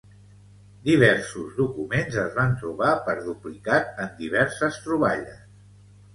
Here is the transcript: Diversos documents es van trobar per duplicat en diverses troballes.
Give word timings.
Diversos 0.85 1.51
documents 1.59 2.17
es 2.21 2.39
van 2.39 2.57
trobar 2.63 2.95
per 3.11 3.15
duplicat 3.27 4.03
en 4.09 4.19
diverses 4.25 4.83
troballes. 4.89 5.39